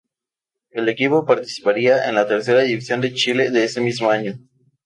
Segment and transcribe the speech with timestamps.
[0.71, 4.33] El equipo participaría en la Tercera División de Chile de ese mismo año.